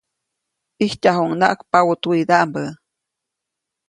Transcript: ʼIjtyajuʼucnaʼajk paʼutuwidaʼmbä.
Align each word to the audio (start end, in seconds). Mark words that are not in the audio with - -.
ʼIjtyajuʼucnaʼajk 0.83 1.59
paʼutuwidaʼmbä. 1.71 2.63